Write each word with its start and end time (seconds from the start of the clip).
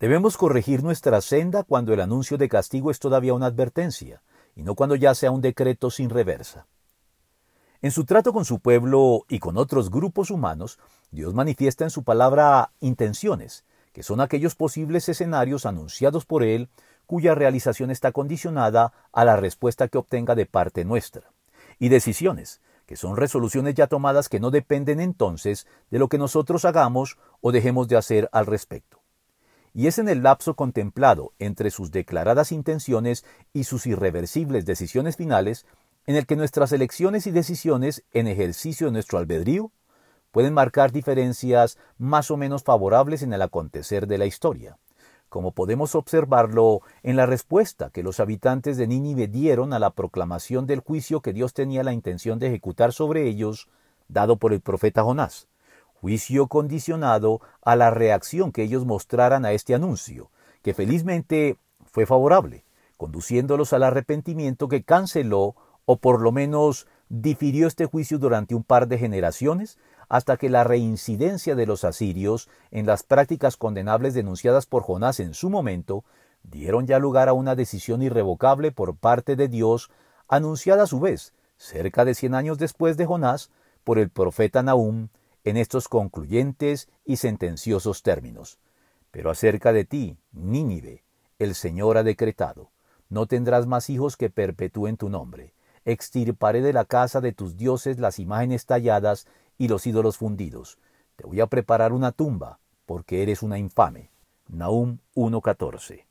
Debemos 0.00 0.36
corregir 0.36 0.82
nuestra 0.82 1.20
senda 1.20 1.62
cuando 1.62 1.94
el 1.94 2.00
anuncio 2.00 2.36
de 2.36 2.48
castigo 2.48 2.90
es 2.90 2.98
todavía 2.98 3.34
una 3.34 3.46
advertencia, 3.46 4.22
y 4.56 4.62
no 4.62 4.74
cuando 4.74 4.96
ya 4.96 5.14
sea 5.14 5.30
un 5.30 5.40
decreto 5.40 5.90
sin 5.90 6.10
reversa. 6.10 6.66
En 7.80 7.90
su 7.90 8.04
trato 8.04 8.32
con 8.32 8.44
su 8.44 8.60
pueblo 8.60 9.24
y 9.28 9.38
con 9.38 9.56
otros 9.56 9.90
grupos 9.90 10.30
humanos, 10.30 10.78
Dios 11.10 11.34
manifiesta 11.34 11.84
en 11.84 11.90
su 11.90 12.02
palabra 12.02 12.72
intenciones, 12.80 13.64
que 13.92 14.02
son 14.02 14.20
aquellos 14.20 14.56
posibles 14.56 15.08
escenarios 15.08 15.66
anunciados 15.66 16.24
por 16.24 16.42
Él 16.42 16.68
cuya 17.06 17.34
realización 17.34 17.90
está 17.90 18.10
condicionada 18.10 18.92
a 19.12 19.24
la 19.24 19.36
respuesta 19.36 19.88
que 19.88 19.98
obtenga 19.98 20.34
de 20.34 20.46
parte 20.46 20.84
nuestra, 20.84 21.30
y 21.78 21.88
decisiones, 21.88 22.60
que 22.86 22.96
son 22.96 23.16
resoluciones 23.16 23.74
ya 23.74 23.86
tomadas 23.86 24.28
que 24.28 24.40
no 24.40 24.50
dependen 24.50 25.00
entonces 25.00 25.66
de 25.90 25.98
lo 25.98 26.08
que 26.08 26.18
nosotros 26.18 26.64
hagamos 26.64 27.18
o 27.40 27.52
dejemos 27.52 27.86
de 27.88 27.96
hacer 27.96 28.28
al 28.32 28.46
respecto. 28.46 28.93
Y 29.74 29.88
es 29.88 29.98
en 29.98 30.08
el 30.08 30.22
lapso 30.22 30.54
contemplado 30.54 31.32
entre 31.38 31.70
sus 31.70 31.90
declaradas 31.90 32.52
intenciones 32.52 33.24
y 33.52 33.64
sus 33.64 33.86
irreversibles 33.86 34.64
decisiones 34.64 35.16
finales 35.16 35.66
en 36.06 36.16
el 36.16 36.26
que 36.26 36.36
nuestras 36.36 36.72
elecciones 36.72 37.26
y 37.26 37.32
decisiones 37.32 38.04
en 38.12 38.28
ejercicio 38.28 38.86
de 38.86 38.92
nuestro 38.92 39.18
albedrío 39.18 39.72
pueden 40.30 40.54
marcar 40.54 40.92
diferencias 40.92 41.78
más 41.98 42.30
o 42.30 42.36
menos 42.36 42.62
favorables 42.62 43.22
en 43.22 43.32
el 43.32 43.42
acontecer 43.42 44.06
de 44.06 44.18
la 44.18 44.26
historia, 44.26 44.78
como 45.28 45.52
podemos 45.52 45.94
observarlo 45.94 46.80
en 47.02 47.16
la 47.16 47.26
respuesta 47.26 47.90
que 47.90 48.02
los 48.02 48.20
habitantes 48.20 48.76
de 48.76 48.86
Nínive 48.86 49.28
dieron 49.28 49.72
a 49.72 49.78
la 49.78 49.90
proclamación 49.90 50.66
del 50.66 50.80
juicio 50.80 51.20
que 51.20 51.32
Dios 51.32 51.54
tenía 51.54 51.82
la 51.82 51.92
intención 51.92 52.38
de 52.38 52.48
ejecutar 52.48 52.92
sobre 52.92 53.26
ellos, 53.26 53.68
dado 54.08 54.36
por 54.36 54.52
el 54.52 54.60
profeta 54.60 55.02
Jonás, 55.02 55.48
juicio 56.04 56.48
condicionado 56.48 57.40
a 57.62 57.76
la 57.76 57.88
reacción 57.88 58.52
que 58.52 58.62
ellos 58.62 58.84
mostraran 58.84 59.46
a 59.46 59.52
este 59.52 59.74
anuncio, 59.74 60.30
que 60.60 60.74
felizmente 60.74 61.56
fue 61.86 62.04
favorable, 62.04 62.66
conduciéndolos 62.98 63.72
al 63.72 63.84
arrepentimiento 63.84 64.68
que 64.68 64.82
canceló 64.82 65.56
o 65.86 65.96
por 65.96 66.20
lo 66.20 66.30
menos 66.30 66.86
difirió 67.08 67.66
este 67.66 67.86
juicio 67.86 68.18
durante 68.18 68.54
un 68.54 68.64
par 68.64 68.86
de 68.86 68.98
generaciones 68.98 69.78
hasta 70.10 70.36
que 70.36 70.50
la 70.50 70.62
reincidencia 70.62 71.54
de 71.54 71.64
los 71.64 71.84
asirios 71.84 72.50
en 72.70 72.84
las 72.84 73.02
prácticas 73.02 73.56
condenables 73.56 74.12
denunciadas 74.12 74.66
por 74.66 74.82
Jonás 74.82 75.20
en 75.20 75.32
su 75.32 75.48
momento 75.48 76.04
dieron 76.42 76.86
ya 76.86 76.98
lugar 76.98 77.30
a 77.30 77.32
una 77.32 77.54
decisión 77.54 78.02
irrevocable 78.02 78.72
por 78.72 78.94
parte 78.94 79.36
de 79.36 79.48
Dios, 79.48 79.90
anunciada 80.28 80.82
a 80.82 80.86
su 80.86 81.00
vez, 81.00 81.32
cerca 81.56 82.04
de 82.04 82.14
cien 82.14 82.34
años 82.34 82.58
después 82.58 82.98
de 82.98 83.06
Jonás, 83.06 83.50
por 83.84 83.98
el 83.98 84.10
profeta 84.10 84.62
Nahum, 84.62 85.08
en 85.44 85.56
estos 85.56 85.88
concluyentes 85.88 86.88
y 87.04 87.16
sentenciosos 87.16 88.02
términos. 88.02 88.58
Pero 89.10 89.30
acerca 89.30 89.72
de 89.72 89.84
ti, 89.84 90.18
Nínive, 90.32 91.04
el 91.38 91.54
Señor 91.54 91.98
ha 91.98 92.02
decretado, 92.02 92.70
no 93.08 93.26
tendrás 93.26 93.66
más 93.66 93.90
hijos 93.90 94.16
que 94.16 94.30
perpetúen 94.30 94.96
tu 94.96 95.08
nombre 95.08 95.54
extirparé 95.84 96.62
de 96.62 96.72
la 96.72 96.84
casa 96.84 97.20
de 97.20 97.32
tus 97.32 97.56
dioses 97.56 97.98
las 97.98 98.18
imágenes 98.18 98.66
talladas 98.66 99.26
y 99.58 99.68
los 99.68 99.86
ídolos 99.86 100.16
fundidos. 100.16 100.78
Te 101.16 101.26
voy 101.26 101.40
a 101.40 101.46
preparar 101.46 101.92
una 101.92 102.12
tumba, 102.12 102.58
porque 102.86 103.22
eres 103.22 103.42
una 103.42 103.58
infame. 103.58 104.10
Nahum 104.48 104.98
1.14 105.14 106.04